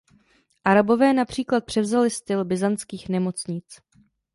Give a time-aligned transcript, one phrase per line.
[0.65, 3.79] Arabové například převzali styl byzantských nemocnic.